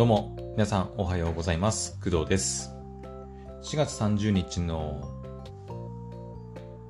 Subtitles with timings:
[0.00, 1.98] どうも、皆さんおはようございます。
[2.02, 2.74] 工藤です。
[3.62, 5.06] 4月30日の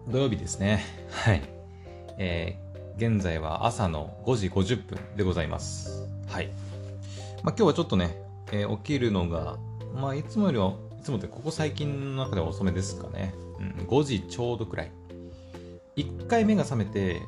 [0.06, 0.84] 土曜日ですね。
[1.10, 1.42] はい。
[2.18, 6.06] えー、現在は朝の5時50分でございます。
[6.28, 6.50] はい。
[7.42, 8.16] まあ、今日はちょっとね、
[8.52, 9.58] えー起きるのが、
[9.92, 13.34] まあ、いつもよりは、いつもってここ最近の中では遅めですかね。
[13.58, 14.92] うん、5時ちょうどくらい。
[15.96, 17.22] 1回目が覚めて、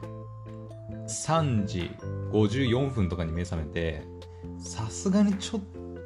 [1.09, 1.91] 3時
[2.31, 4.12] 54分とかに目覚めて、
[4.59, 5.63] さすがにちょっ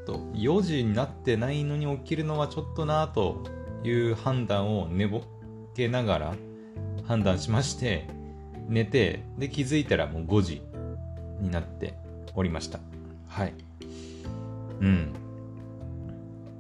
[0.06, 3.45] と4時になってないのに起きるのはちょっとなと
[3.84, 5.22] いう判断を寝ぼ
[5.74, 6.34] けながら
[7.04, 8.09] 判断しまして
[8.68, 10.62] 寝てで気づいたらもう5時
[11.40, 11.95] になって
[12.34, 12.80] おりました。
[13.28, 13.54] はい。
[14.80, 15.12] うん。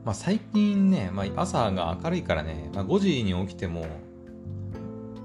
[0.04, 3.86] まあ最近ね、まあ、朝が明るいからね、まあ、5時に起きても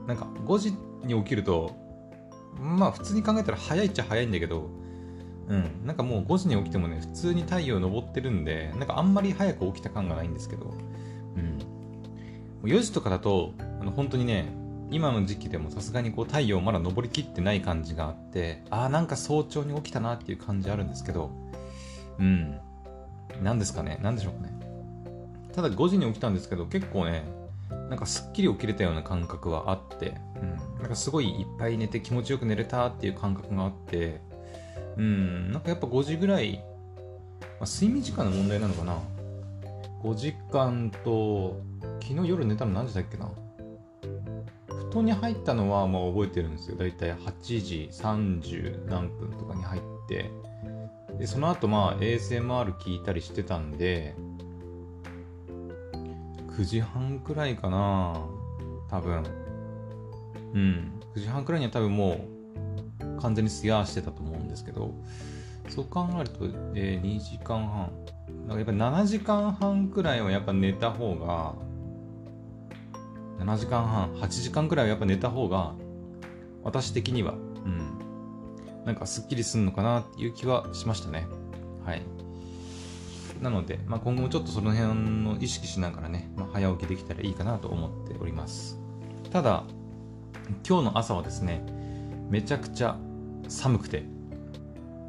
[0.07, 0.73] なんか5時
[1.05, 1.75] に起きると
[2.59, 4.69] まあ普通に考えたら早いっちゃ早いんだけど
[5.51, 10.73] うん、なんかもう5時に起きてもね、普通に太陽昇ってるんで、なんかあんまり早く起きた感がないんですけど、
[11.35, 11.59] うん。
[12.63, 14.45] う4時とかだと、あの本当にね、
[14.91, 21.31] 今の時期でもさすがにこう太陽まだ昇りきってない感じがあって、ああ、なんか早朝に起きたなっていう感じあるんですけど、
[22.17, 22.57] うん。
[23.43, 24.53] なんですかね、なんでしょうかね。
[25.53, 27.25] ただ5時に起きたんですけど、結構ね、
[27.89, 30.79] なんかすっきり起きれたような感覚はあって、うん。
[30.79, 34.21] なんかすごいいっぱい寝て気持ちよく寝れたっていう感覚があって、
[34.97, 36.63] うん、なんかやっぱ5時ぐらい、
[37.59, 38.97] まあ、睡眠時間の問題なのかな。
[40.03, 41.61] 5時間と、
[42.01, 43.29] 昨日夜寝たの何時だっけな。
[44.91, 46.77] 布団に入ったのはまあ覚えてるんですよ。
[46.77, 50.29] だいたい8時30何分とかに入って。
[51.17, 54.15] で、その後まあ ASMR 聞いたりしてたんで、
[56.57, 58.25] 9時半くらいかな。
[58.89, 59.23] 多分。
[60.53, 61.01] うん。
[61.15, 62.19] 9時半くらいには多分もう
[63.19, 64.93] 完全にすやしてたと思うんですけど、
[65.69, 66.45] そう考えると、
[66.75, 67.91] えー2時間半。
[68.47, 71.53] だかやっぱ7時間半くらいはやっぱ寝た方が、
[73.39, 75.73] 7時間半、8時間くらいはやっぱ寝た方が、
[76.63, 77.35] 私的には、う
[77.69, 81.27] ん、なんかすっきりするのかなっていう気はしましたね。
[81.85, 82.01] はい。
[83.41, 88.79] なので、まあ、今後もちょっとその辺の意識しながらね、まあ、早起きできたらいいかなと思っております。
[89.31, 89.63] ただ、
[90.67, 91.65] 今日の朝はですね、
[92.31, 92.95] めちゃくちゃ
[93.49, 94.05] 寒くて、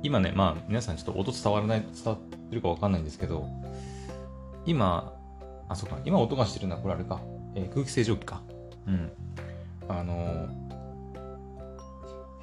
[0.02, 3.46] 今ね、まあ皆さんちょっと音伝わらない、伝わってるかわかんないんですけど、
[4.66, 5.14] 今、
[5.68, 7.20] あ、そうか、今音がしてるのはこれあれか、
[7.54, 8.42] えー空気清浄機か。
[8.88, 9.12] うん。
[9.88, 10.62] あのー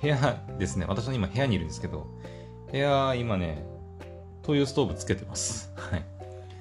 [0.01, 2.07] 部屋ですね、私の今部屋にいるんですけど、
[2.71, 3.65] 部屋今ね、
[4.43, 5.73] 灯油ストーブつけてます。
[5.75, 6.05] はい。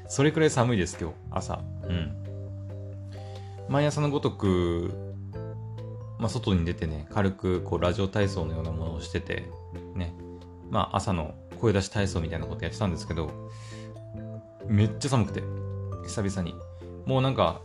[0.08, 1.60] それくらい寒いです、今日、朝。
[1.84, 2.16] うん。
[3.68, 5.07] 毎朝のごとく、
[6.18, 9.48] まあ、外に出てね、軽くこうラジオ体操のようなものをしてて、
[9.94, 10.12] ね、
[10.70, 13.30] まあ、朝の声出し体操みたいなことやってたんですけど、
[14.66, 15.42] めっちゃ寒くて、
[16.04, 16.54] 久々に。
[17.06, 17.60] もうなんか、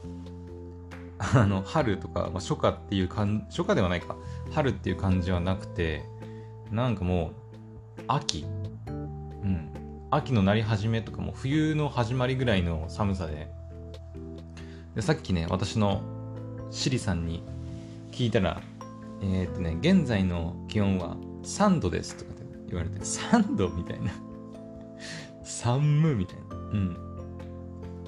[1.18, 4.16] あの、春とか、まあ、初夏っていう感初夏ではないか、
[4.52, 6.04] 春っていう感じはなくて、
[6.72, 7.32] なんかも
[7.98, 8.46] う、秋、
[8.88, 9.70] うん、
[10.12, 13.52] 秋のなり始めとかも冬の始まりぐらいの寒さで、
[14.96, 16.02] でさっきね、私の
[16.70, 17.44] シリさんに
[18.14, 18.62] 聞いたら、
[19.22, 24.12] えーっとね、現在の気温は3度ですとかって言われて、3度みたいな。
[25.44, 26.56] 寒みたいな。
[26.56, 26.98] うん。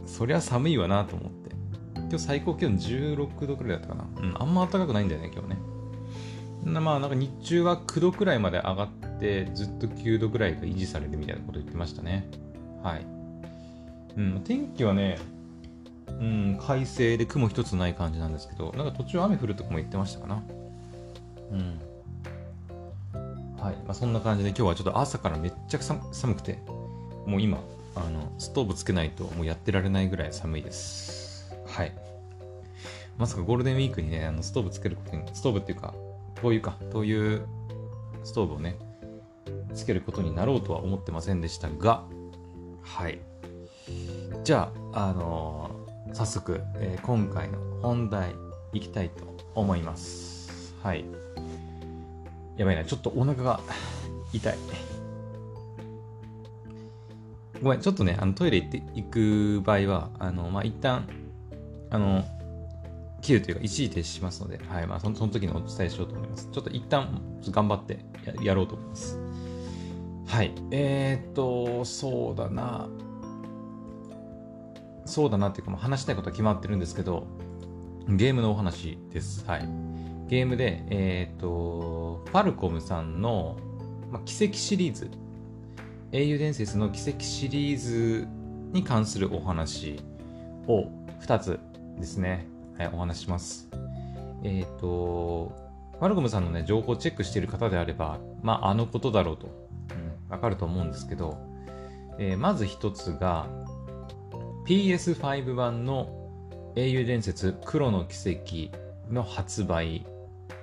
[0.05, 1.55] そりゃ寒いわなと思って。
[1.95, 4.07] 今日最高気温16度くらいだったかな。
[4.17, 6.79] うん、あんま暖かくないんだよね、今日ね。
[6.79, 12.29] まあ、なんか日中は9度くらいまで上がって、ずっと9度くらいが維持されるみたいなこと言ってましたね。
[12.83, 13.05] はい。
[14.17, 15.17] うん、天気はね、
[16.19, 20.43] うん、快晴で雲一つない感じなんですけど、なんか途中雨降るとかも言ってましたかな。
[21.51, 21.79] うん。
[23.59, 23.75] はい。
[23.77, 26.59] まあ、そんな感じで今日はちょっと朝からめっちゃ寒寒くて、
[27.25, 27.59] もう今、
[27.95, 31.53] あの、ストーブつけないともうやってられないぐらい寒いです。
[31.65, 31.93] はい。
[33.17, 35.93] まさかゴールデンウィークにね、あのストーブつけることに、ストーブっていうか、
[36.35, 37.41] 灯油か、灯油
[38.23, 38.77] ストーブをね、
[39.73, 42.03] つけることになろうとは思ってませんでしたが、
[42.81, 43.19] はい。
[44.43, 45.84] じゃあ、あの
[46.15, 48.35] 早速、えー今回の本題
[48.71, 50.73] いきたいと思います。
[50.81, 51.03] はい。
[52.55, 53.59] やばいな、ちょっとお腹が
[54.31, 54.55] 痛い。
[57.61, 61.05] ごめん、ちょっとね、あのトイレ行って行く場合は、あの、まあ、一旦、
[61.89, 62.23] あの、
[63.21, 66.47] 切るというか、一時停止しますので、はい、まあ、そのその時にお伝えしようと思います。
[66.49, 69.19] ちょっと一旦、頑張ってややろうと思います。
[70.27, 70.53] はい。
[70.71, 72.87] えー、っと、そうだな。
[75.05, 77.27] そうだなっていうか、まあ、話したいことは決まってるんですけど、
[78.07, 79.45] ゲームのお話です。
[79.47, 79.67] はい。
[80.27, 83.57] ゲームで、えーと、ファルコムさんの、
[84.11, 85.09] まあ、奇跡シリーズ
[86.11, 88.27] 英雄伝説の奇跡シリーズ
[88.71, 89.99] に関するお話
[90.67, 90.87] を
[91.21, 91.59] 2つ
[91.97, 92.47] ですね、
[92.77, 93.69] はい、お話します。
[94.43, 95.51] えっ、ー、と、
[95.99, 101.37] マルコムさんのね、情報をチェックしている方であれば、まあ、あのことだろうと、うん、わかると思うんですけど、
[102.17, 103.47] えー、まず1つが、
[104.65, 106.09] PS5 版の
[106.75, 110.05] 英雄伝説黒の奇跡の発売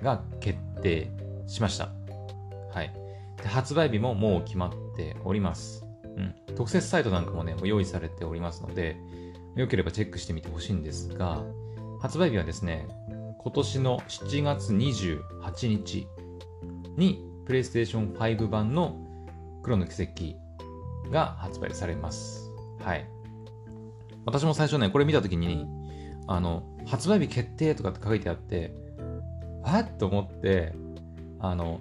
[0.02, 1.08] が決定
[1.46, 1.90] しました。
[2.72, 2.93] はい。
[3.40, 5.87] で発売日ももう決まっております。
[6.16, 6.34] うん。
[6.56, 8.96] 特設サイトなんかもね、もう用意されておりますので、
[9.54, 11.44] よければチェックしてみてほしいんですが、
[12.00, 12.88] 発売日はですね、
[13.38, 16.08] 今年の7月28日
[16.96, 18.96] に PlayStation 5版の
[19.62, 22.50] 黒の奇跡が発売されます。
[22.81, 23.21] はい。
[24.24, 25.66] 私も最初ね、これ見たときに、
[26.26, 28.74] あの、発売日決定とかって書いてあって、
[29.64, 30.74] あっと思って、
[31.40, 31.80] あの、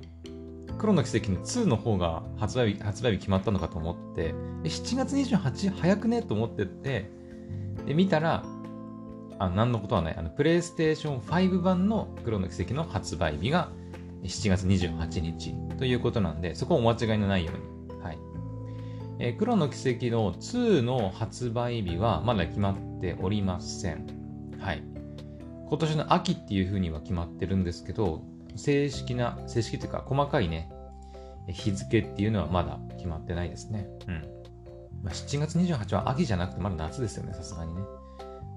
[0.78, 4.34] 黒の奇跡の2の方が発売日、発売日決まったのかと思って、
[4.64, 7.12] 7月28早くねと思ってって、
[7.86, 8.44] で、見たら、
[9.40, 10.16] あ何のことはない。
[10.16, 13.70] あの、プレイステーション5版の黒の奇跡の発売日が
[14.24, 17.71] 7月28日ということなんで、そこをお間違いのないように。
[19.24, 24.08] えー、黒の奇跡の2の発売日はまだ決まっておりません。
[24.60, 24.84] はい。
[25.70, 28.24] 今年の秋っていうふうには決まってるんですけど、
[28.56, 30.72] 正式な、正式というか細かいね、
[31.48, 33.88] 日付っていうのはまだ決まってないですね。
[34.08, 34.16] うん。
[35.04, 37.82] まあ、7月28日は秋じゃなくてまだ夏ですよね、さすがにね。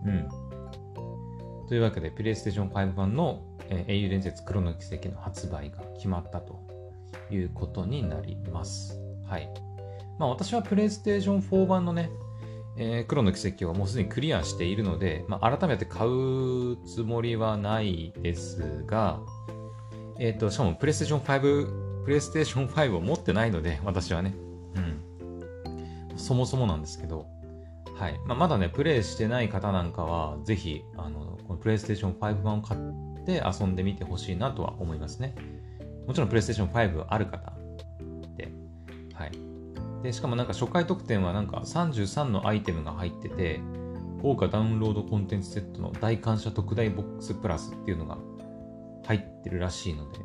[0.06, 0.28] うん。
[1.68, 6.58] というわけで、PlayStation 5版の、えー、英雄伝説黒の奇跡の発売が決まったと
[7.30, 8.98] いうことになります。
[9.26, 9.73] はい。
[10.18, 12.10] まあ私は PlayStation 4版のね、
[12.76, 19.20] えー、黒の奇跡をもうすでにクリアしているので、まあ、改めて買うつもりはないですが、
[20.18, 24.34] えっ、ー、と、しかもプレイステーション5、プレイステーション5を持ってないので、私はね。
[24.74, 24.80] う
[26.14, 26.18] ん。
[26.18, 27.26] そもそもなんですけど、
[27.96, 28.20] はい。
[28.26, 35.34] まあ、まだね、プレイしてない方なんかは、ぜひ、あの、このプレイステーション5版を買って遊んでみてほしいなとは思いますね。
[36.06, 37.53] もちろんプレイステーション5ある方、
[40.04, 43.62] で、しかもなんか初回特典はなんか33のアイテムが入ってて、
[44.20, 48.18] 豪華ダウンロードコンテンツセットの大感謝特大ボックスプラスっていうのが
[49.06, 50.18] 入ってるらしいので、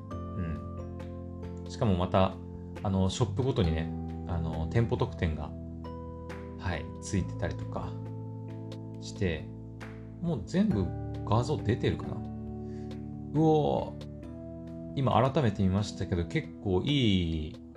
[1.64, 1.72] うん。
[1.72, 2.34] しかもまた、
[2.84, 3.90] あの、ショップごとにね、
[4.28, 5.50] あの、店舗特典が、
[6.60, 7.94] はい、ついてたりとか
[9.00, 9.46] して、
[10.22, 10.86] もう全部
[11.26, 12.16] 画像出てるかな
[13.34, 13.98] うお
[14.96, 17.69] 今改めて見ましたけど、結構いい、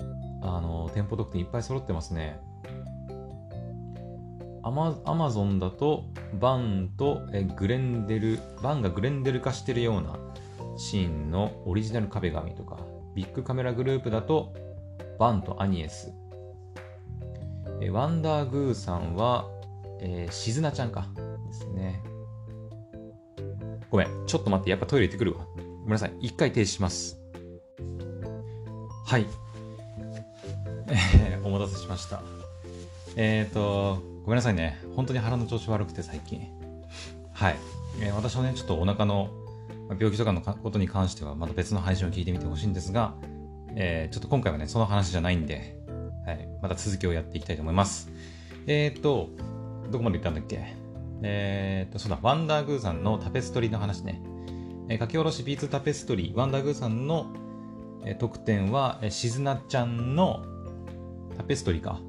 [0.42, 2.40] あの、店舗特典いっぱい揃ってますね。
[4.64, 6.04] アマアマゾンだと、
[6.40, 10.18] バンとえグレンデル、バンがグレンデル化してるような
[10.76, 12.78] シーンのオリジナル壁紙とか、
[13.14, 14.52] ビッグカメラグループだと、
[15.18, 16.12] バンとアニエス。
[17.80, 19.48] えワンダーグーさんは、
[20.00, 21.08] えー、しずなちゃんか。
[21.46, 22.02] ですね。
[23.90, 24.26] ごめん。
[24.26, 24.70] ちょっと待って。
[24.70, 25.44] やっぱトイレ行ってくるわ。
[25.56, 26.14] ごめんなさい。
[26.20, 27.20] 一回停止します。
[29.04, 29.26] はい。
[30.92, 32.22] えー、お待たせしました。
[33.16, 34.78] えっ、ー、と、ごめんなさいね。
[34.94, 36.48] 本当に腹の調子悪くて最近。
[37.32, 37.56] はい。
[38.00, 39.30] えー、私のね、ちょっとお腹の
[39.98, 43.14] 病気とかのことに関してはまた別の配信を聞いてみてほしいんですが、
[43.74, 45.78] えー、ちょっと今回はね、その話じゃないんで、
[46.26, 48.10] はい、また続きをやっていきたいと思います。
[48.66, 49.30] えっ、ー、と、
[49.90, 50.74] どこまで行ったんだっけ？
[51.22, 54.20] えっ、ー、と、そうだ、ワンダーグーさんのタペストリーの話ね。
[54.88, 57.32] えー、書き下ろしビーツタペストリー、ワンダーグーさんの、
[58.04, 60.44] えー、特典は、えー、しずなちゃんの
[61.36, 62.00] タペストリーか。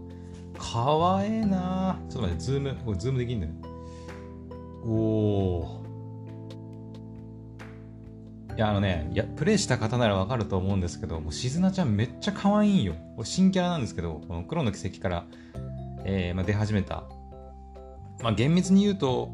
[0.57, 3.51] かわええなちょっと待って、ズーム、これズームできんだよ。
[4.85, 5.83] おー。
[8.55, 12.93] いや、あのね、いや、プレイした方ならわかると思うんですけど、もうシズナちゃんめっちゃ可愛いんよ。
[13.23, 15.25] 新キャラなんですけど、この黎の軌跡から、
[16.05, 17.03] えー、まあ、出始めた。
[18.21, 19.31] まあ、厳密に言うと、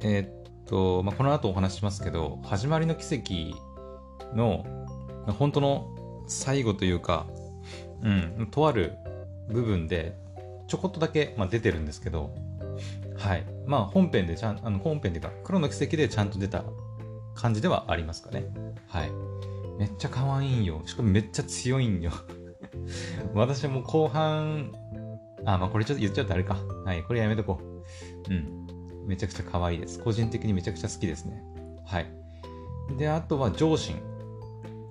[0.00, 4.64] えー、っと、まあ、この後お話しますけど、始まりの奇跡の、
[5.26, 5.94] まあ、本当の
[6.26, 7.26] 最後というか、
[8.02, 8.92] うん、とある
[9.48, 10.16] 部分で、
[10.66, 12.34] ちょこっとだけ、まあ、出てるんですけど、
[13.16, 13.44] はい。
[13.66, 16.64] まあ、本編でちゃん、あの、本編でか、黒の奇跡でちゃんと出た
[17.34, 18.46] 感じではありますかね。
[18.88, 19.10] はい。
[19.78, 20.82] めっちゃ可愛いんよ。
[20.86, 22.12] しかもめっちゃ強いんよ。
[23.34, 24.72] 私も後半、
[25.44, 26.56] あ、まあこれちょっと言っちゃうとあれか。
[26.84, 27.60] はい、これやめとこ
[28.28, 28.32] う。
[28.32, 28.66] うん。
[29.06, 29.98] めちゃくちゃ可愛いです。
[29.98, 31.42] 個人的にめちゃくちゃ好きですね。
[31.84, 32.06] はい。
[32.98, 34.00] で、あとは上心。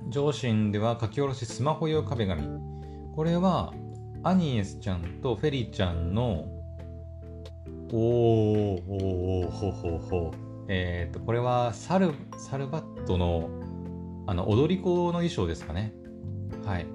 [0.09, 2.70] 上心では書き下ろしスマホ用壁紙。
[3.15, 3.73] これは、
[4.23, 6.47] アニエスちゃんとフェリーちゃんの、
[7.91, 10.31] おー、おー、ほほほ。
[10.69, 13.49] えっ、ー、と、これはサル、サルバットの、
[14.27, 15.93] あの、踊り子の衣装ですかね。
[16.65, 16.85] はい。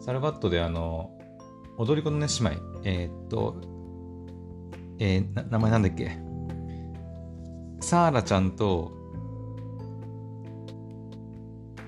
[0.00, 1.16] サルバットであの、
[1.78, 2.62] 踊り子のね、姉妹。
[2.84, 3.56] えー、っと、
[4.98, 6.18] えー、名前なんだっけ
[7.80, 8.92] サーラちゃんと、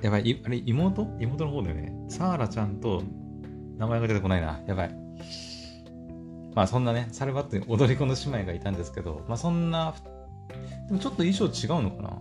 [0.02, 1.08] やばい、あれ、妹？
[1.20, 1.92] 妹の方だよね。
[2.08, 3.02] サーラちゃんと、
[3.76, 4.60] 名前が出てこないな。
[4.66, 5.08] やばい。
[6.54, 9.94] まあそんなね、サルバットに踊り子の姉妹がいたんですけど、まあそんな、
[10.88, 12.18] でもちょっと衣装違うのかな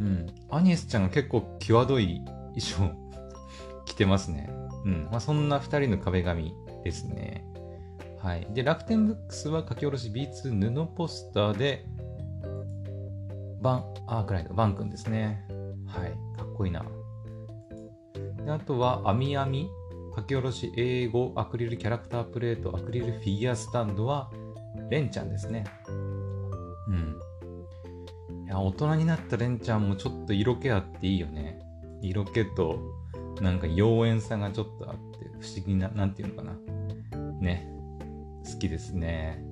[0.00, 0.26] うん。
[0.50, 2.94] アニエスちゃんが結構際どい衣装
[3.86, 4.50] 着てますね。
[4.84, 5.08] うん。
[5.10, 6.54] まあそんな2人の壁紙
[6.84, 7.44] ですね。
[8.20, 8.46] はい。
[8.52, 11.86] で、楽天ブックスは書き下ろし B2 布ポスターで、
[13.62, 15.44] バン、アークライト、バン君ですね。
[15.86, 16.12] はい。
[16.60, 16.84] こいいな。
[18.44, 19.70] であとは、アミアミ、
[20.14, 24.30] 書き下ろし英語、アクリルキャラクタープレート、アクリルフィギュアスタンドは、
[24.90, 25.64] レンちゃんですね。
[26.88, 27.16] うん。
[28.44, 31.58] いや、大人になったレンちゃんもちょっと色気あっていいよね。
[32.02, 32.78] 色気と、
[33.40, 36.52] なんか妖艶さがちょっとあって、不思議な、なんていうのかな。
[37.40, 37.70] ね。
[38.44, 39.42] 好きですね。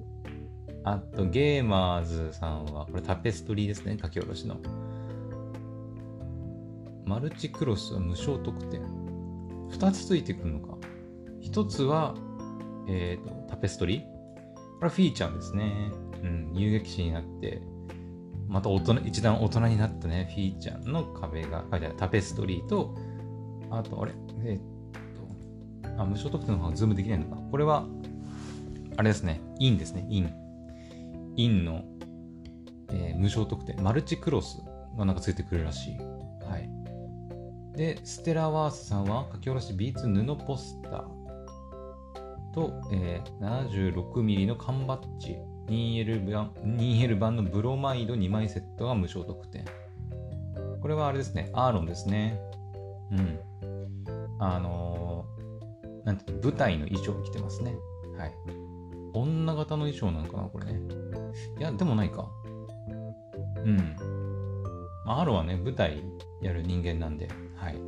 [0.85, 4.57] あと、ゲーマーズさんは、これタペストリーですね、書き下ろしの。
[7.09, 8.83] マルチクロスは無償特典。
[9.71, 10.77] 2つついてくるのか。
[11.41, 12.15] 1つは、
[12.87, 14.03] えっ、ー、と、タペストリー。
[14.03, 15.91] これはフィーチャーですね。
[16.23, 17.63] うん、遊撃士になって、
[18.47, 22.95] また大人、一段大人になったね、フィーちゃんの絵が描いてあるタペストリーと、
[23.71, 24.13] あと、あれ、
[24.45, 27.41] えっ、と、あ、有償特典の方がズームできないのか。
[27.51, 27.87] これは、
[28.99, 30.31] あれですね、リィンですね、リィン。
[31.37, 31.85] リィンの、
[32.91, 34.61] えー、有償特典、マルチクロス
[34.99, 35.99] がなんかついてくるらしい。
[37.79, 41.05] で、ステラワースさんは書き下ろし B2 布ポスター
[42.53, 45.37] と、えー、76mm の缶バッジ
[45.69, 49.65] 2L 版 2L 版のブロマイド2枚セットが無償特典。
[50.81, 52.41] これはあれですね、アーロンですね。
[53.13, 53.39] うん。
[54.41, 57.77] あのー、なんていうの、舞台の衣装着てますね。
[58.17, 58.35] はい。
[59.13, 60.81] 女型の衣装なのかな、これね。
[61.61, 62.29] いや、でもないか。
[63.65, 63.97] うん。
[65.07, 66.03] アーロンはね、舞台
[66.43, 67.79] やる人間なんで、はい。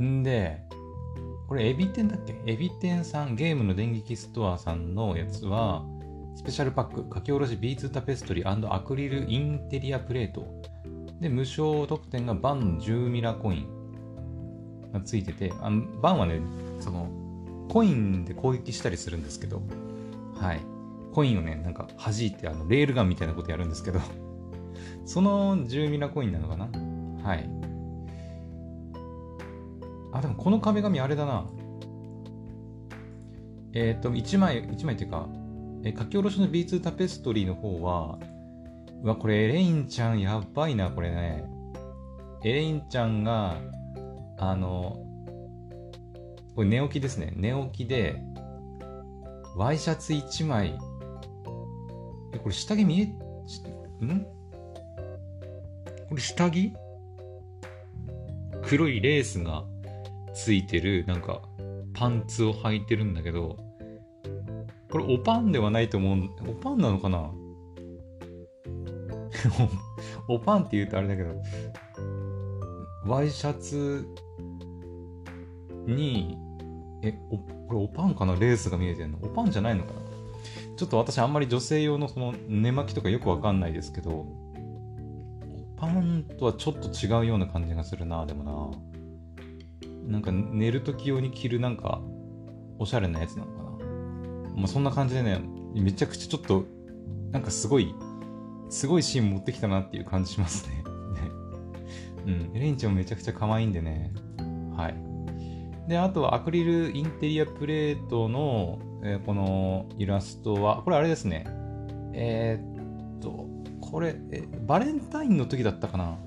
[0.00, 0.62] んで、
[1.48, 2.40] これエビ天だっけ？
[2.46, 5.84] エビ天さん、ゲームの電撃ストアさんのやつは、
[6.36, 10.46] スペシャルパック、書き下ろしビーツタペストリーアクリルインテリアプレート。
[11.20, 15.70] で、無償特典がバン10ミラコインがついてて、あ
[16.00, 16.40] バンはね、
[16.78, 17.10] その、
[17.68, 19.60] コインで攻撃したりするんですけど、
[20.34, 20.60] はい。
[21.12, 24.00] コインをね、なんか弾いて、あの、レールガンみたいなことやるんですけど、
[25.04, 26.68] その10ミラコインなのかな？
[27.22, 27.50] はい。
[30.12, 31.46] あ、でもこの壁紙あれだな。
[33.72, 35.28] えっ、ー、と、1枚、1枚っていうか、
[35.84, 38.18] え書き下ろしの B2 タペストリーの方は、
[39.02, 41.44] うわ、これエレインちゃんやばいな、これね。
[42.44, 43.58] エレインちゃんが、
[44.36, 44.96] あの、
[46.54, 47.32] これ寝起きですね。
[47.36, 48.20] 寝起きで、
[49.56, 50.78] ワイシャツ1枚。
[52.32, 53.04] え、これ下着見え、
[54.04, 54.26] ん？
[56.08, 56.72] これ下着？
[58.62, 59.64] 黒いレースが
[60.34, 61.42] ついてる、なんか、
[61.94, 63.56] パンツを履いてるんだけど、
[64.90, 66.30] これおパンではないと思う。
[66.48, 67.30] おパンなのかな？
[70.28, 71.34] おパンって言うとあれだけど、
[73.06, 74.06] ワイシャツ
[75.86, 76.36] に、
[77.02, 78.34] え、お、これおパンかな？
[78.34, 79.18] レースが見えてるの？
[79.22, 80.00] おパンじゃないのかな？
[80.76, 84.26] ちょっと私あんまり女性用のその寝巻きとかよくわかんないですけど、
[85.76, 88.89] パンとはちょっと違うような感じがするな、でもな。
[90.10, 92.02] なんか寝るとき用に着るなんか、
[92.78, 93.70] おしゃれなやつなのかな。
[94.56, 95.40] まあ、そんな感じでね、
[95.74, 96.64] めちゃくちゃちょっと、
[97.30, 97.94] なんかすごい、
[98.68, 100.84] すごいシーン持ってきたなっていう感じしますね。
[102.26, 104.12] うん、レンちゃんもめちゃくちゃ可愛いんでね。
[104.76, 104.94] はい。
[105.88, 111.46] で、あとはアクリルインテリアプレートの、えー、このイラストは、これあれですね。
[112.12, 113.46] えー、っと、
[113.80, 116.18] これえ、バレンタインの時だったかな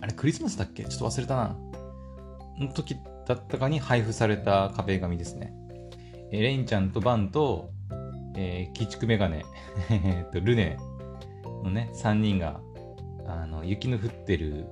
[0.00, 0.84] あれ、クリスマスだっけ？
[0.84, 1.56] ちょっと忘れたな。
[2.58, 2.96] の時
[3.26, 5.54] だったかに配布された壁紙ですね。
[6.30, 7.70] えー、レインちゃんとバンと、
[8.36, 9.44] えー、鬼畜メガネ、
[10.32, 10.76] とルネ
[11.62, 12.60] のね、3人が、
[13.26, 14.66] あの、雪の降ってる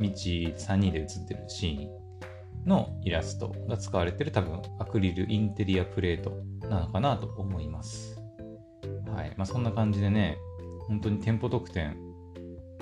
[0.00, 6.32] 道3人で写ってるシーンのイラストが使われてる多分アクリルインテリアプレート
[6.68, 8.20] なのかなと思います。
[9.06, 9.32] はい。
[9.36, 10.38] まあそんな感じでね、
[10.88, 11.96] 本当に店舗特典、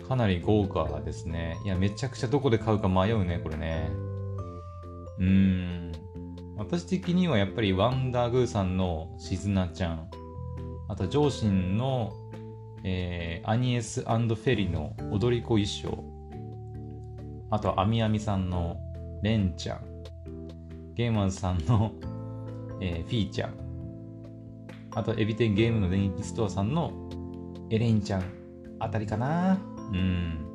[0.06, 1.58] かなり豪華ですね。
[1.64, 3.90] いや、めちゃくちゃどこで買うか迷うね、これね。
[5.22, 5.92] うん。
[6.56, 10.10] 私的にはやっぱりワンダーグーさんのしずなちゃん、
[10.88, 12.12] あと上心の、
[12.84, 16.04] えー、アニエスフェリの踊り子衣装、
[17.50, 18.76] あとはアミアミさんの
[19.22, 19.84] レンちゃん、
[20.94, 21.92] ゲーマーさんの、
[22.80, 23.50] えー、フィーチャー。
[24.94, 26.92] あと、エビ天ゲームの電気ストアさんの
[27.70, 28.24] エレインちゃん
[28.78, 29.58] あたりかな。
[29.92, 30.46] うん。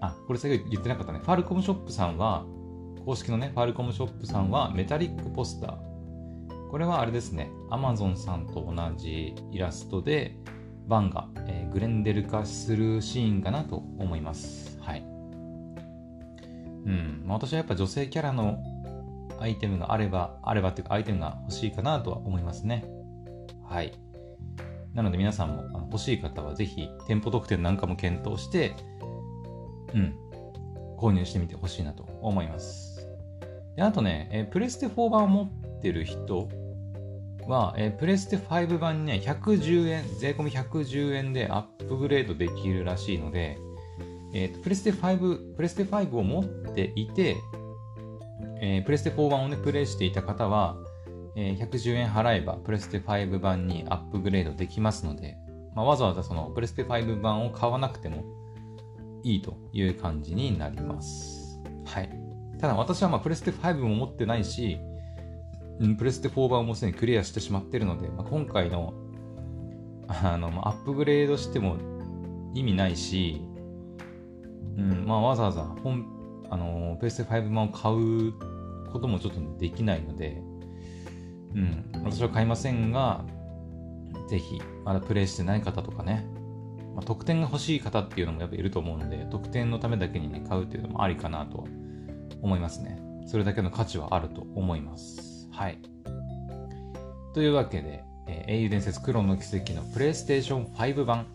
[0.00, 1.20] あ、これ先ほど言ってなかったね。
[1.20, 2.44] ファルコムショップさんは、
[3.06, 6.70] 公式のね、ファルコムショップさんはメタリックポスター。
[6.72, 10.36] これはあれですね、アマゾンさんと同じイラストで、
[10.88, 14.76] バンが、えー、グレンデル化するシーンかなと思います。
[14.80, 15.02] はい。
[15.02, 18.58] うんま、私はやっぱ女性キャラの
[19.38, 22.84] アイテムがあれば、あればっていうかアイテムが欲しいかなとは思いますね。
[23.62, 23.92] はい。
[24.94, 28.74] なので皆さんも欲しい方はぜひ店舗特典なんかも検討して、
[29.94, 30.16] うん、
[30.98, 32.95] 購入してみてほしいなと思います。
[33.76, 36.48] であとね、えプレステ4版を持ってる人
[37.46, 43.58] は、えプレステ5版にね、110円、税込み110円でアップグレードできるらしいので、
[44.32, 47.36] えー、プレステ5、プレステ5を持っていて、
[48.60, 50.76] えー、プレステ4版をね、プレイしていた方は、
[51.36, 55.36] えー、110円払えば、プレステ5版にアップグレードできますので、
[55.74, 58.24] まあ、わざわざそのプレステ5版を買わなくても
[59.22, 61.60] いいという感じになります。
[61.84, 62.25] はい。
[62.60, 64.78] ただ私はまプレステ5も持ってないし、
[65.98, 68.94] プレステ4版もすでにクリアしてしまっているので、まあ、今回の
[70.08, 71.76] あの、アップグレードしても
[72.54, 73.42] 意味ないし、
[74.76, 76.06] うんまあ、わざわざ本、
[76.48, 78.32] あのプレステ5版を買う
[78.92, 80.40] こともちょっとできないので、
[81.54, 83.24] うん、私は買いませんが、
[84.28, 86.26] ぜひ、まだプレイしてない方とかね、
[86.94, 91.66] まあ、得点が欲しい方っていうのもやっぱいると思うので、得点のためだけにね、買うっていうのもありかなと
[92.42, 93.00] 思いますね。
[93.26, 95.48] それだけの価値はあると思います。
[95.52, 95.78] はい。
[97.34, 101.26] というわけで、えー、英雄伝説クロンの奇跡のプレイステーション5版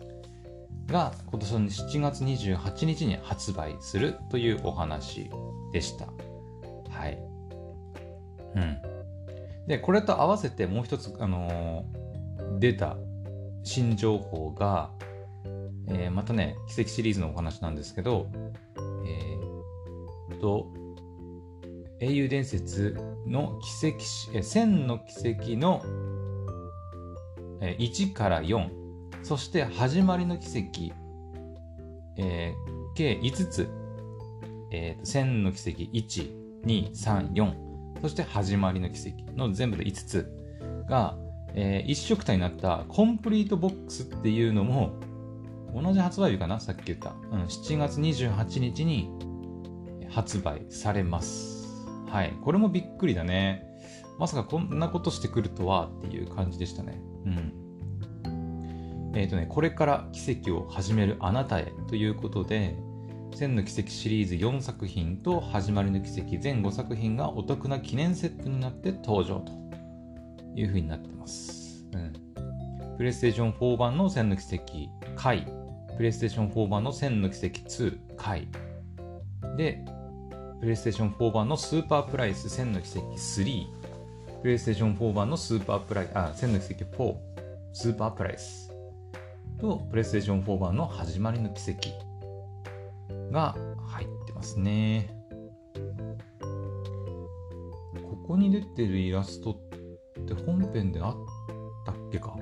[0.86, 5.30] が今年の7月28日に発売するというお話
[5.72, 6.06] でした。
[6.90, 7.18] はい。
[8.56, 8.78] うん。
[9.66, 12.96] で、これと合わせてもう一つ、あのー、出た
[13.62, 14.90] 新情報が、
[15.88, 18.26] えー、またね、奇跡シリーズのお話なんですけど、
[19.06, 20.66] えー、と、
[22.02, 22.96] 英雄伝説
[23.28, 23.98] の奇跡、
[24.36, 25.82] え千の奇跡の
[27.60, 28.68] え1から4、
[29.22, 30.92] そして始まりの奇跡、
[32.16, 33.68] えー、計5つ、
[34.72, 37.54] えー、千の奇跡1、2、3、4、
[38.02, 41.16] そして始まりの奇跡の全部で5つが、
[41.54, 44.98] えー、一色体になったコンプリートボックスっていうのも
[45.72, 46.58] 同じ発売日かな？
[46.58, 49.08] さっき言った、うん、7月28日に
[50.10, 51.61] 発売されます。
[52.12, 52.34] はい。
[52.42, 53.64] これもびっくりだね。
[54.18, 57.00] まさかこんなことしてくるとはっていう感じでしたね。
[57.24, 59.12] うん。
[59.14, 62.76] えっ、ー、とね、これから奇跡を始めるあなたへということで、
[63.34, 69.52] 千の奇跡シリーズ4作品と始まりの奇跡全5作品がお得な記念セットになって登場と
[70.54, 71.86] いう風になってます。
[71.94, 72.12] うん。
[72.98, 74.62] プレイステーション4版の千の奇跡
[75.16, 75.46] 回、
[75.96, 78.48] プレイステーション4版の千の奇跡2回、
[79.56, 79.82] で、
[80.62, 83.66] プレイステーション4版のスーパープライス1000の奇跡3、
[84.42, 84.74] プレイステー。
[84.74, 87.16] ション4版のスーパープライス、あ、1000の奇跡4、
[87.72, 88.72] スーパープライス。
[89.60, 91.88] と、プレイステーション4版の始まりの奇跡
[93.32, 93.56] が
[93.88, 95.10] 入ってますね。
[98.00, 99.58] ここに出てるイラスト
[100.20, 101.16] って本編であっ
[101.84, 102.36] たっけか？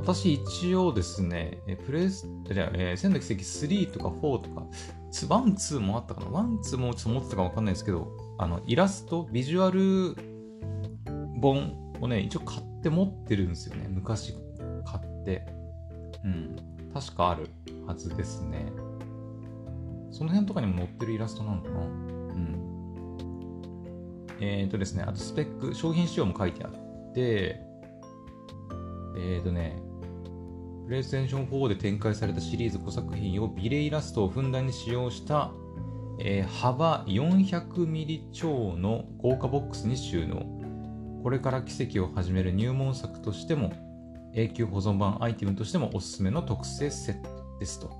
[0.00, 4.66] 私一応ですね、プレイス、えー、閃の軌跡3とか4とか、
[5.24, 6.26] one、two もあったかな？
[6.30, 10.14] one、two もちょっと持ってたかわかんないですけど、あの、イラスト、ビジュアル
[11.40, 13.88] 本をね、一応買って持ってるんですよね。
[13.88, 14.34] 昔
[14.84, 15.46] 買って。
[16.22, 16.56] うん。
[16.92, 17.48] 確かある
[17.86, 18.70] はずですね。
[20.10, 21.80] その辺とかにも載ってるイラストなのかな？
[21.80, 22.60] うん。
[24.40, 27.60] えっ、ー、とですね、あとスペック、商品仕様も書いてあって、
[29.18, 29.80] えっ、ー、とね、
[30.86, 35.50] プレイステーション4で展開されたシリーズ5作品をビレイラストをふんだんに使用した、
[36.20, 40.46] えー、幅 400mm 超の豪華ボックスに収納。
[41.24, 43.72] これから奇跡を始める入門作としても、
[44.32, 47.90] 永久保存版アイテムとしてもおすすめの特製セットですと。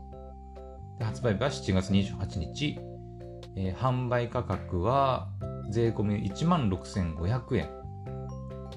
[1.01, 2.79] で発売日は7月28日、
[3.57, 5.29] えー、販売価格は
[5.71, 7.69] 税込み16,500円。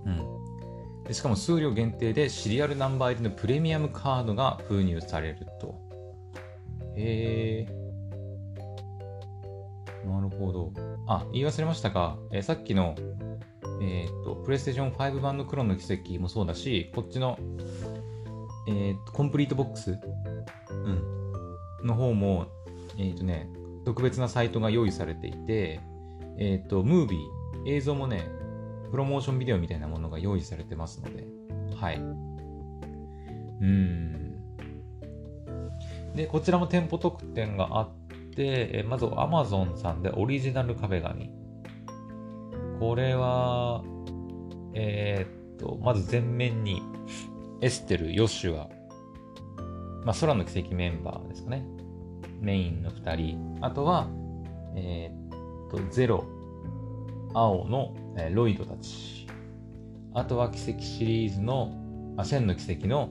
[0.05, 0.38] うん。
[1.11, 5.75] しかも数量限定でシリアルナンバー入りのプレミアムカードが封入されると。
[6.95, 7.79] へえ。
[10.07, 10.71] なるほど。
[11.07, 12.95] あ、言い忘れましたが、えー、さっきの、
[13.81, 17.37] えっ、と、プレイステーション5版のクロの奇跡もそうだし、こっちの、
[18.67, 19.97] えっ、と、コンプリートボックス、
[20.69, 22.47] うん、の方も、
[22.97, 23.49] えっ、とね、
[23.85, 25.79] 特別なサイトが用意されていて、
[26.37, 28.27] えっ、と、ムービー、映像もね、
[28.91, 31.25] プロモーションビデオみたいなものが用意されてますので、
[31.75, 31.97] はい。
[33.61, 34.19] うん。
[36.15, 37.89] で、こちらも店舗特典があっ
[38.35, 41.31] て、えまず Amazon さんでオリジナル壁紙。
[42.79, 43.83] これは、
[44.73, 46.81] えー、っと、まず前面に
[47.61, 48.69] エステル、ヨシュア、
[50.05, 51.65] まあ、空の奇跡メンバーですかね。
[52.39, 53.57] メインの2人。
[53.61, 54.07] あとは、
[54.75, 56.23] えー、っと、ゼロ、
[57.33, 59.27] 青の、え、ロイドたち。
[60.13, 61.71] あとは奇跡シリーズの、
[62.17, 63.09] あ、千の奇跡の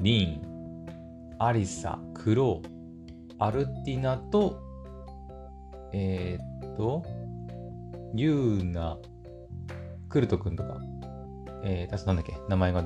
[0.00, 0.86] リーン、
[1.38, 2.68] アリサ、クロー、
[3.38, 4.60] アルティナと、
[5.92, 7.02] えー、っと、
[8.14, 8.98] ユウナ、
[10.08, 10.78] クルト君とか、
[11.64, 12.36] えー、確かなんだっけ？
[12.48, 12.84] 名前が、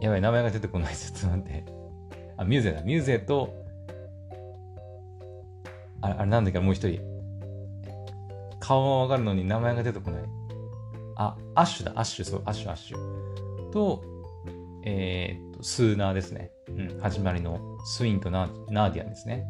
[0.00, 0.94] やばい、名前が出てこない。
[0.96, 1.64] ちょっと待って。
[2.36, 2.82] あ、ミューゼだ。
[2.82, 3.54] ミューゼと、
[6.00, 6.60] あれ、あれなんだっけ？
[6.60, 7.13] もう一人。
[8.64, 10.22] 顔はわかるのに名前が出てこない。
[11.16, 11.92] あ、アッシュだ。
[11.96, 13.70] アッシュ、そう、アッシュ、アッシュ。
[13.70, 14.02] と、
[14.84, 16.50] えー、っと、スーナーですね。
[16.70, 19.44] うん、始まりのスインとナーディアンですね。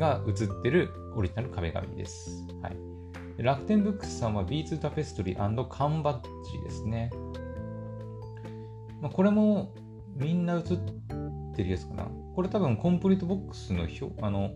[0.00, 2.44] が映ってるオリジナル壁紙です。
[2.60, 2.76] はい。
[3.38, 7.10] 楽天ブックスさんは B2 タペストリー缶バッジですね。
[9.00, 9.72] まあ、これも
[10.16, 10.62] みんな映っ
[11.54, 12.08] てるやつかな。
[12.34, 14.50] これ多分コンプリートボックスの表あの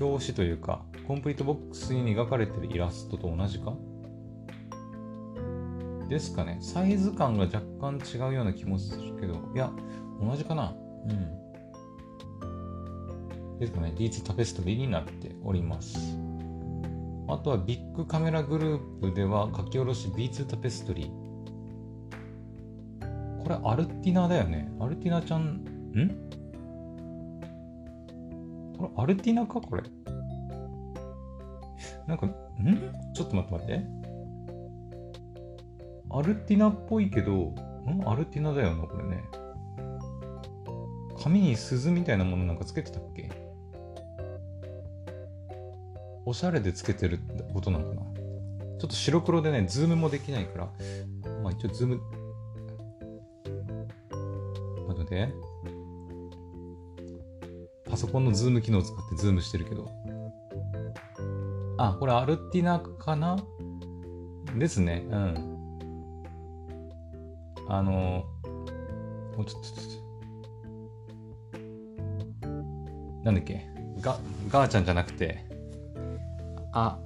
[0.00, 3.74] 表紙というか、コンプリートボックスに描かれてるイラストと同じか？
[6.08, 6.58] ですかね。
[6.60, 9.70] サイズ感が若干違うような気もするけど、いや、
[10.20, 10.74] 同じかな。
[11.08, 11.38] うん。
[13.58, 13.92] ですかね。
[13.96, 16.16] D2 タペストリーになっております。
[17.28, 21.28] あとはビッグカメラグループでは書き下ろし B2 タペストリー。
[23.42, 24.70] これアルティナだよね。
[24.80, 26.27] アルティナちゃん、ん？
[28.78, 29.82] これアルティナかこれ？
[32.06, 32.32] なんか、ん？
[33.12, 33.82] ちょっと待って待って。
[36.10, 37.54] アルティナっぽいけど、ん？
[38.06, 39.24] アルティナだよな、これね。
[41.20, 43.30] 髪に鈴みたいなものなんかつけてたっけ？
[46.24, 48.02] おしゃれでつけてるってことなのかな？
[48.78, 50.72] ちょっと白黒でね、ズームもできないから、
[51.42, 52.00] まあ一応ズーム、
[54.86, 55.32] なので、
[57.88, 59.90] パソコンのズーム機能を使ってズームしてるけど、
[61.78, 63.36] あ、これアルティナかな？
[64.56, 65.58] ですね、うん。
[67.68, 68.24] あの、
[69.36, 69.62] もうちょっ
[72.42, 72.48] と、
[73.24, 73.66] なんだっけ？
[74.00, 75.44] ガ、ガーちゃんじゃなくて、
[76.72, 76.98] あ、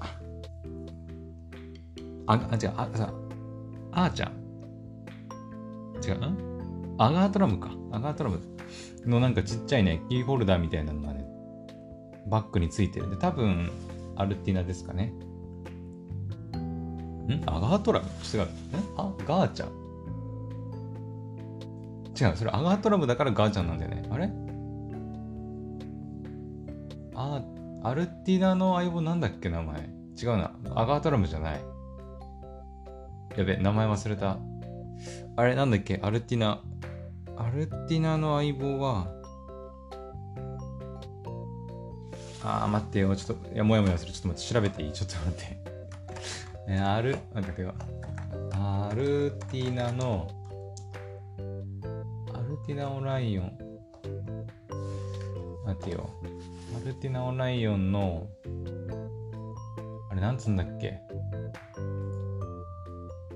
[2.27, 3.13] あ、あ、違う、あ、さ、
[3.93, 4.33] あーちゃん。
[6.05, 6.97] 違う、ん？
[6.99, 7.71] アガートラムか。
[7.91, 8.41] アガートラム。
[9.07, 11.25] のなんかちっちゃいね、キーホルダーみたいなのがね、
[12.29, 13.71] バッグについてるんで、多分、
[14.17, 15.13] アルティナですかね。
[16.57, 17.43] ん？
[17.47, 18.07] アガートラム？
[18.07, 18.43] 違う。
[18.43, 18.47] ん
[18.97, 19.69] あ、ガーちゃん。
[22.21, 24.05] 違う、それアガートラムだからガーちゃんなんだよね。
[24.11, 24.31] あれ？
[27.15, 27.43] あ、
[27.83, 29.91] アルティナの相棒なんだっけ名前。
[30.23, 30.53] 違うな。
[30.75, 31.61] アガートラムじゃない。
[33.37, 34.39] やべ、名前忘れた。
[35.37, 35.99] あれなんだっけ？
[36.03, 36.61] アルティナ。
[37.45, 39.07] アルティナの相棒は、
[42.45, 43.15] あー、待ってよ。
[43.17, 44.13] ちょっと、いや、もやもやする。
[44.13, 44.93] ちょっと待って、調べていい？
[44.95, 45.59] ちょっと待って。
[46.69, 47.65] えアル、なんだっけ？
[48.55, 50.29] アルティナの、
[52.33, 53.59] アルティナオライオン。
[55.67, 56.11] 待ってよ。
[56.77, 58.27] アルティナオライオンの、
[60.11, 61.01] あれ、なんつんだっけ？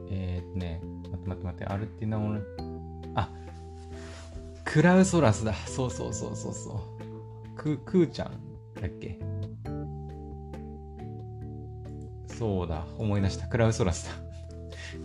[0.08, 3.30] えー、っとね、待って待って待って、アルティナオライオン、あ、
[4.76, 5.54] クラウソラスだ。
[5.54, 7.56] そうそうそうそうそう。
[7.56, 8.32] ク、クーちゃん
[8.78, 9.18] だっけ？
[12.26, 13.46] そうだ、思い出した。
[13.48, 14.12] クラウソラスだ。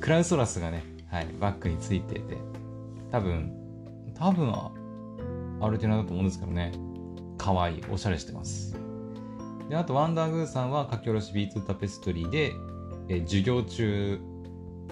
[0.02, 2.36] クラウソラスがね、はい、バッグについてて、
[3.12, 3.54] 多分、
[4.14, 4.54] 多分、
[5.62, 6.74] アルティナだと思うんですけどね。
[7.38, 8.76] 可愛い、おしゃれしてます。
[9.70, 12.52] で、あと、ワンダーグーさんは書き下ろしビーツタペストリーで、
[13.08, 14.20] え、授業中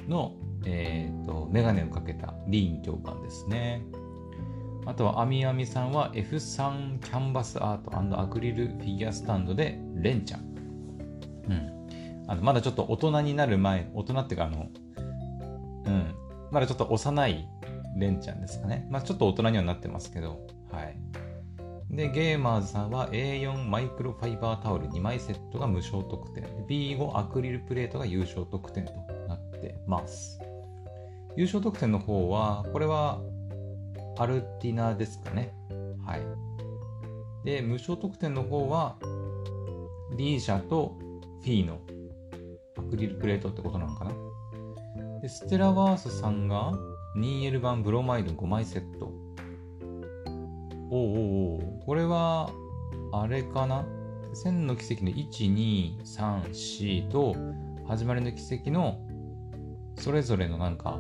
[0.08, 3.84] の、えーと、メガネをかけたリィン教官ですね。
[4.90, 10.42] あとは、アミアミさんは F3 キャンバスアートアクリルフィギュアスタンドでレンちゃん。
[11.48, 12.26] うん。
[12.28, 14.68] あのまだちょっと大人になる前、大人っていうか、あの、
[15.86, 16.16] うん。
[16.50, 17.48] まだちょっと幼い
[17.98, 18.88] レンちゃんですかね。
[18.90, 20.40] まあちょっと大人にはなってますけど、
[20.72, 20.98] はい。
[21.96, 26.46] で、ゲーマーズさんは A4 マイクロファイバータオル2枚セットが有償特典。
[26.68, 28.94] B5 アクリルプレートが有償特典と
[29.28, 30.40] なってます。
[31.38, 33.22] 優勝特典の方は、これは
[34.20, 35.54] アルティナですかね。
[36.06, 36.22] はい。
[37.46, 38.98] で、無償特典の方は、
[40.18, 40.98] リーシャと
[41.42, 41.80] フィーの
[42.78, 44.12] アクリルプレートってことなのかな
[45.22, 46.74] で、ステラワースさんが
[47.16, 49.14] 2L 版ブロマイド5枚セット。
[50.92, 52.52] おうおおこれは、
[53.14, 53.86] あれかな
[54.34, 57.36] 千の奇跡の1、2、3、4と、
[57.88, 59.00] 始まりの奇跡の、
[59.96, 61.00] それぞれのなんか、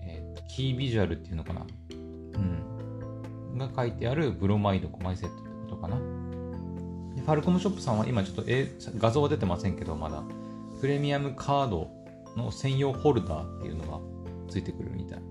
[0.00, 1.66] えー、キービジュアルっていうのかな
[2.36, 3.58] うん。
[3.58, 5.96] が書いてあるブロマイド5枚セットってことかな。
[5.96, 10.22] ファルコムショップさんは今ちょっと、え画像は出てませんけど、まだ、
[10.80, 11.90] プレミアムカード
[12.36, 13.98] の専用ホルダーっていうのが
[14.48, 15.22] ついてくるみたい。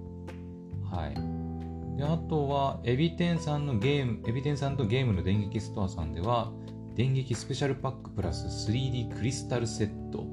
[0.92, 1.98] はい。
[1.98, 6.52] で、あとは、エビテンさんのゲーム、エビテンさんとゲームの電撃ストアさんでは、
[6.96, 10.26] 電撃スペシャルパックプラス 3D クリスタルセット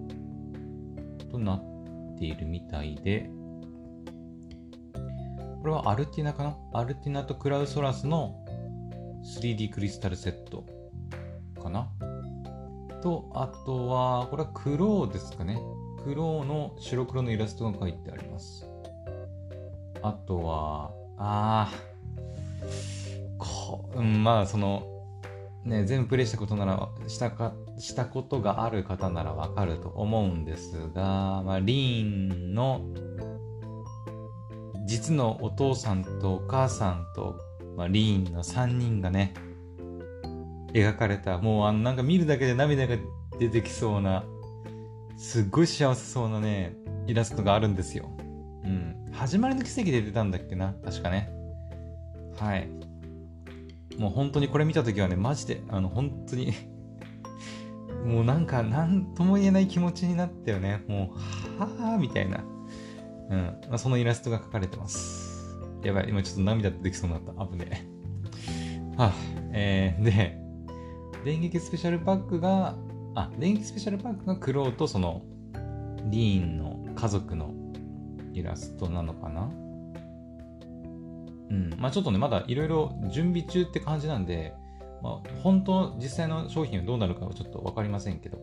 [1.31, 3.31] となっているみたいで、
[5.63, 6.57] これはアルティナかな？
[6.73, 8.35] アルティナとクラウソラスの
[9.41, 10.67] 3D クリスタルセット
[11.63, 11.89] かな？
[13.01, 15.61] と、あとは、これはクローですかね。
[16.03, 18.67] クローの白黒のイラストが書いてあります。
[20.03, 24.83] あとは、あー、こうん、まあ、その、
[25.65, 32.81] ね、全部プレイしたことなら、したか、したことがある方ならわかると思うんですが、まあ、リーンの、
[34.93, 37.41] 実のお父さんとお母さんと、
[37.79, 39.33] まあ、リーンの3人がね、
[40.75, 42.97] 描かれた、もうあの、なんか見るだけで涙が
[43.39, 44.23] 出てきそうな、
[45.17, 46.77] すっごい幸せそうなね、
[47.07, 48.11] イラストがあるんですよ。
[48.65, 49.07] うん。
[49.13, 51.31] 始まりの奇跡で出たんだっけな確かね。
[52.37, 52.69] はい。
[53.97, 56.53] もう本当にこれ見たときはね、マジで、あの、本当に
[58.05, 60.85] もうなんか、なんとも言えない気持ちになったよね。
[60.87, 61.15] も
[61.57, 62.45] う、はぁーみたいな。
[63.33, 63.61] うん。
[63.69, 65.59] まあ、そのイラストが描かれてます。
[65.83, 67.47] やばい、今ちょっと涙出てきそうになった。
[67.47, 68.97] 危ねえ。
[68.97, 69.13] は、あ、
[69.53, 70.39] えー、で、
[71.25, 72.77] 電撃スペシャルパックが、
[73.15, 75.23] あ、電撃スペシャルパックがクロウとその、
[76.05, 77.55] リーンの家族の
[78.35, 79.51] イラストなのかな
[81.51, 81.75] うん。
[81.79, 84.55] まあちょっとね、まだいろいろ準備中って感じなんで、
[85.03, 88.39] まあ本当、実際の商品はどうなるかはちょっとわかりませんけど、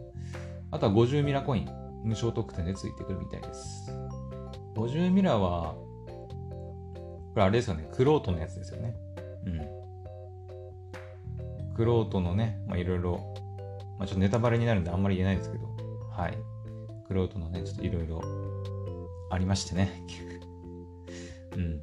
[0.71, 1.69] あとは50ミラコイン、
[2.03, 3.91] 無償特典でついてくるみたいです。
[4.79, 8.95] 50ミラは、これあれですよね、クロートのやつですよね。
[9.45, 9.59] うん。
[11.75, 13.33] クロートのね、まあいろいろ、
[13.97, 15.65] まあちょっとネタバレになるんであんまり言えないですけど、
[16.11, 16.37] はい。
[17.07, 18.21] クロートのね、ちょっといろいろ
[19.29, 20.01] ありましてね。
[21.55, 21.81] うん。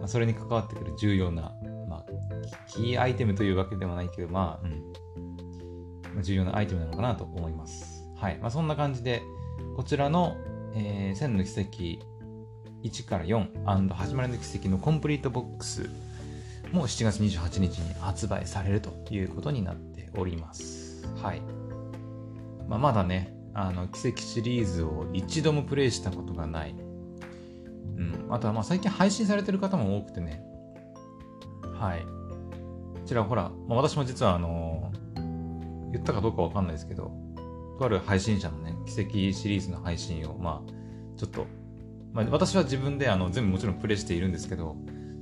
[0.00, 1.54] まあ、それに関わってくる重要な、
[1.88, 2.06] まあ、
[2.66, 4.66] キーアイテムというわけでもないけど、まあ、
[6.14, 6.22] うん。
[6.22, 8.08] 重要なアイテムなのかなと思います。
[8.16, 8.38] はい。
[8.38, 9.22] まあ、そんな感じで、
[9.76, 10.36] こちらの、
[10.74, 11.60] えー、千の奇
[12.00, 12.15] 跡
[12.82, 15.88] 1から4始まりの奇跡のコンプリートボックス
[16.72, 21.06] も7月28日に発売されるということになっております。
[21.22, 21.40] はい。
[22.68, 26.74] まあ、まだね、あの奇跡シリーズを一度もプレイしたことがない。
[27.96, 28.26] うん。
[28.30, 30.42] あとはまあ最近配信されてる方も多くてね。
[31.78, 32.02] はい。
[32.02, 37.12] こちらほら、まあ、私も実はあのー、言ったかどうかわかんないですけど、
[37.78, 40.70] とある配信者のね、奇跡シリーズの配信を、まあ、
[41.16, 41.46] ちょっと、
[42.16, 44.74] まあ、私は自分であの全部もちろんプレイしているんですけど、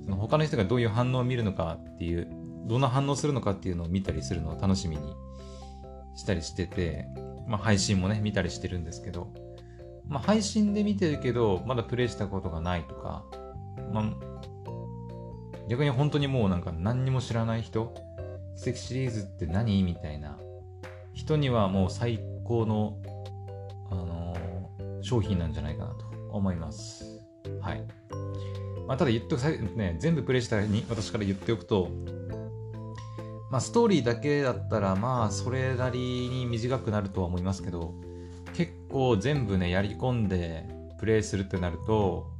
[0.05, 2.29] その他の人がどういう反応を見るのかっていう、
[2.67, 5.03] どんな反応するのかっていうのを見たりするのを楽しみに
[6.15, 7.09] したりしてて、
[7.49, 9.33] まあ、配信もね、見たりしてるんですけど、
[10.07, 13.25] まあ、配信で見てるけど、まだプレイしたことがないとか、
[13.93, 14.05] まあ、
[15.69, 17.93] 逆に本当にもうなんか何にも知らない人、
[18.63, 19.83] 奇跡シリーズって何？
[19.83, 20.39] みたいな
[21.13, 22.99] 人にはもう最高の、
[23.91, 26.04] あのー、商品なんじゃないかなと。
[26.37, 27.05] 思います。
[27.61, 27.85] はい。
[28.87, 29.43] まあ、ただ言っておく、
[29.77, 31.89] ね、全部プレイしたに私から言っておくと、
[33.51, 37.95] まあ、ストーリーだけだったら、まあ、それなりに短くなるとは思いますけど、
[38.55, 40.69] 結構全部ね、やり込んで
[40.99, 42.31] プレイするってなると、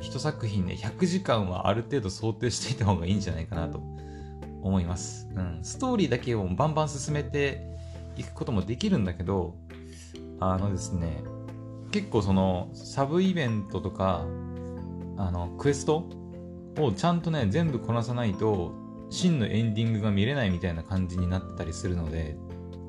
[0.00, 3.78] 一作品ね、100時間はある程度想定していた方がいいんじゃないかなと
[4.62, 5.28] 思います。
[5.34, 5.60] うん。
[5.62, 7.66] ストーリーだけをバンバン進めて
[8.16, 9.56] いくこともできるんだけど、
[10.40, 11.22] あのですね、
[11.90, 14.26] 結構その、サブイベントとか、
[15.16, 16.04] あの、クエスト
[16.78, 18.72] をちゃんとね、全部こなさないと、
[19.10, 22.36] 真のエンディングが見れないみたいな感じになったりするので、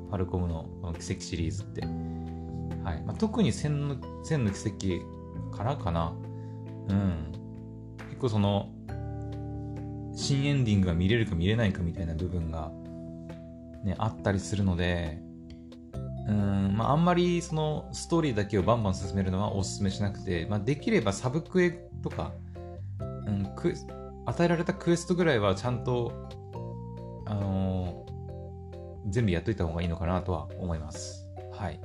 [0.10, 1.82] ファルコムのこの奇跡シリーズって。
[1.82, 6.14] はいまあ、特に千の千の奇跡からかな。
[6.90, 7.32] うん。
[8.10, 8.70] 結構その、
[10.16, 12.72] 新エンディングが見れるか見れないかみたいな部分が、
[13.84, 15.22] ね、あったりするので、
[16.28, 21.72] うん、まあ、あんまりそのストーリーだけをバンバン進めるのはお勧めしなくて、まあ、できればサブクエ
[22.04, 22.34] とか、
[23.00, 23.74] うん、ク
[24.26, 26.12] 与えられたクエストぐらいはちゃんと、
[27.26, 31.26] あのー、全部やっといた方がいいのかなとは思います。
[31.54, 31.80] はい。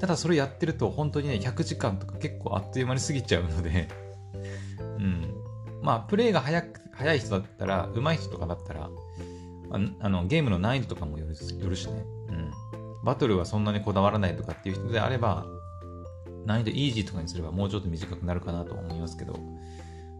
[0.00, 3.88] ただそれやってると本当にね、100時間とか結構あっという間に過ぎちゃうので
[4.98, 5.34] うん。
[5.82, 8.90] まあ、プレイが早く、早い人だったら、上手い人とかだったら、
[10.00, 12.04] あのゲームの難易度とかもよるよるしね。
[13.04, 15.46] バトルはそんなにこだわらないとかっていう人であれば、
[16.46, 19.38] 難易度イージーとかにすればもうちょっと短くなるかなと思いますけど、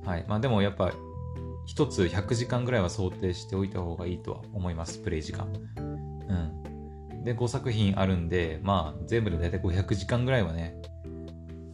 [0.04, 0.24] はい。
[0.28, 0.92] まあでもやっぱ、
[1.66, 5.48] 一つ100時間ぐらいは想定しておいた方がいいとは思います、プレイ時間。
[5.78, 7.24] うん。
[7.24, 10.76] で、5作品あるんで、まあ、全部で大体500時間ぐらいはね、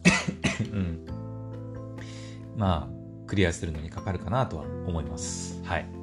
[0.71, 1.05] うん。
[2.55, 5.61] まあ、クリアするのにかかるかなとは思います。
[5.63, 6.00] はい。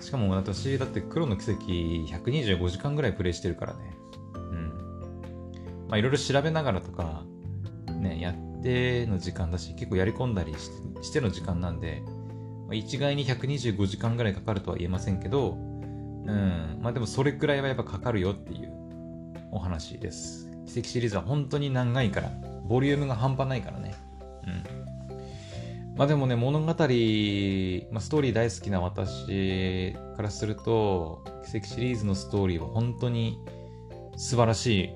[0.00, 3.96] しかも私、だって黒の奇跡125時間ぐらいプレイしてるからね。
[4.34, 5.86] うん。
[5.88, 7.24] まあ、いろいろ調べながらとか、
[7.92, 10.54] ね、やっての時間だし、結構やり込んだり
[11.02, 12.02] しての時間なんで、
[12.68, 18.72] まあ、一概に125時間ぐらいかかるとは言えませんけど、うん、まあでもそれくらいはやっぱかかるよっていう
[19.50, 20.50] お話です。
[20.66, 22.30] 奇跡シリーズは本当に長いから、
[22.68, 23.94] ボリュームが半端ないからね。
[24.46, 24.77] うん。
[25.98, 33.36] まあでもね、物語、まあ、ストーリー大好きな私からすると、奇跡シリーズのストーリーは本当に
[34.16, 34.92] 素晴らし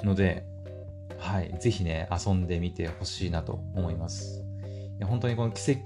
[0.00, 0.46] いので、
[1.18, 4.42] はい、ぜひね、遊んでみてほしいなと思います。
[4.98, 5.84] いや本当にこの奇跡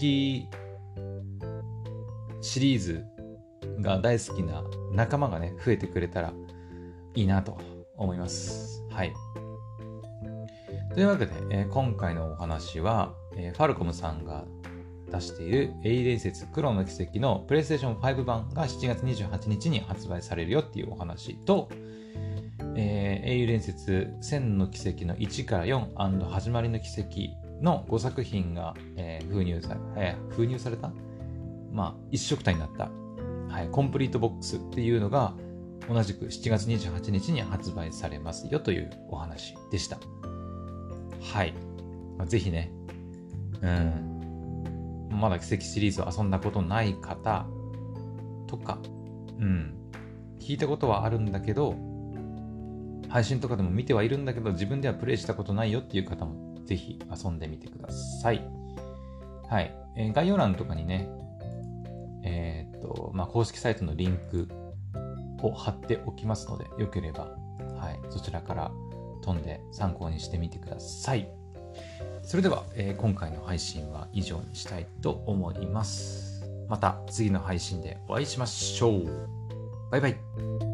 [2.42, 3.04] シリーズ
[3.80, 6.32] が大好きな仲間がね、増えてくれたら
[7.16, 7.58] いいなと
[7.96, 8.84] 思います。
[8.88, 9.12] はい。
[10.94, 14.44] というわけで、えー、今回のお話は、えー、ファルコムさんが
[15.10, 21.70] 出している英雄伝説黒の奇跡のプレイステーション5版が7月28日に発売されるよっていうお話と、
[22.76, 30.92] えー、英雄伝説千の奇跡の1から4始まりの奇跡の5作品が、えー、封入され、えー、封入された
[31.72, 32.90] まあ、一色体になった、
[33.48, 35.34] はい、コンプリートボックスっていうのが、
[35.88, 39.98] 同じく7月28日に発売されますよというお話でした。
[41.22, 41.54] はい。
[42.18, 42.70] まあ、ぜひね、
[43.62, 47.46] うん、まだ奇跡シリーズを遊んだことない方
[48.46, 48.78] とか、
[49.38, 49.74] うん、
[50.40, 51.76] 聞いたことはあるんだけど、
[53.08, 58.42] 配信とかでも見てはいるんだけど、自分ではプレイしたことないよっていう方も、ぜひ遊んでみてください。
[59.48, 59.74] はい。
[59.96, 61.08] えー、概要欄とかにね、
[62.24, 64.48] えー、っと、まあ、公式サイトのリンク
[65.42, 67.36] を貼っておきますので、よければ、
[67.78, 68.70] はい、そちらから
[69.22, 71.28] 飛んで参考にしてみてください。
[72.22, 76.44] それでは、えー、今回の配信は以上にしたいと思います。
[76.68, 79.06] また次の配信でお会いしましょう。
[79.90, 80.71] バイバイ。